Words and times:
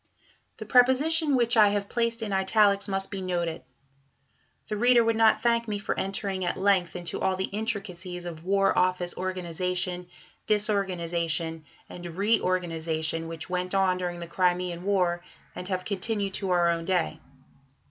The 0.57 0.65
preposition 0.65 1.35
which 1.35 1.55
I 1.55 1.67
have 1.67 1.87
placed 1.87 2.23
in 2.23 2.33
italics 2.33 2.87
must 2.87 3.11
be 3.11 3.21
noted. 3.21 3.61
The 4.67 4.75
reader 4.75 5.03
would 5.03 5.15
not 5.15 5.41
thank 5.41 5.67
me 5.67 5.77
for 5.77 5.95
entering 5.95 6.43
at 6.43 6.57
length 6.57 6.95
into 6.95 7.21
all 7.21 7.35
the 7.35 7.43
intricacies 7.51 8.25
of 8.25 8.43
War 8.43 8.75
Office 8.75 9.15
organization, 9.15 10.07
disorganization, 10.47 11.65
and 11.87 12.03
reorganization, 12.03 13.27
which 13.27 13.47
went 13.47 13.75
on 13.75 13.99
during 13.99 14.19
the 14.19 14.25
Crimean 14.27 14.83
War, 14.85 15.23
and 15.53 15.67
have 15.67 15.85
continued 15.85 16.33
to 16.33 16.49
our 16.49 16.67
own 16.71 16.85
day. 16.85 17.19